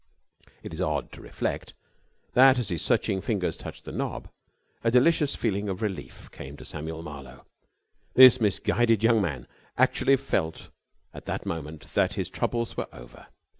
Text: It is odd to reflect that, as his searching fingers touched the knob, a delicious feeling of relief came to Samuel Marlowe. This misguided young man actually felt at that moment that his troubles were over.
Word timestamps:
It 0.63 0.73
is 0.73 0.81
odd 0.81 1.11
to 1.11 1.21
reflect 1.21 1.75
that, 2.33 2.57
as 2.57 2.69
his 2.69 2.81
searching 2.81 3.21
fingers 3.21 3.55
touched 3.55 3.85
the 3.85 3.91
knob, 3.91 4.29
a 4.83 4.89
delicious 4.89 5.35
feeling 5.35 5.69
of 5.69 5.83
relief 5.83 6.27
came 6.31 6.57
to 6.57 6.65
Samuel 6.65 7.03
Marlowe. 7.03 7.45
This 8.15 8.41
misguided 8.41 9.03
young 9.03 9.21
man 9.21 9.45
actually 9.77 10.17
felt 10.17 10.71
at 11.13 11.25
that 11.27 11.45
moment 11.45 11.93
that 11.93 12.15
his 12.15 12.31
troubles 12.31 12.75
were 12.75 12.87
over. 12.91 13.27